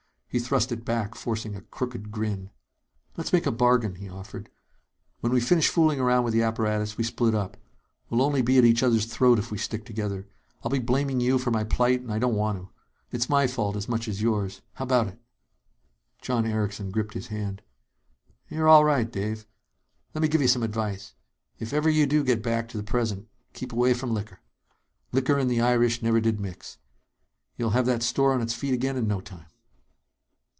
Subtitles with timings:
[0.31, 2.51] He thrust it back, forcing a crooked grin.
[3.17, 4.47] "Let's make a bargain," he offered.
[5.19, 7.57] "When we finish fooling around with this apparatus, we split up.
[8.09, 10.29] We'll only be at each other's throat if we stick together.
[10.63, 12.69] I'll be blaming you for my plight, and I don't want to.
[13.11, 14.61] It's my fault as much as yours.
[14.75, 15.19] How about it?"
[16.21, 17.61] John Erickson gripped his hand.
[18.47, 19.45] "You're all right, Dave.
[20.13, 21.13] Let me give you some advice.
[21.59, 23.27] If ever you do get back to the present...
[23.51, 24.39] keep away from liquor.
[25.11, 26.77] Liquor and the Irish never did mix.
[27.57, 29.47] You'll have that store on its feet again in no time."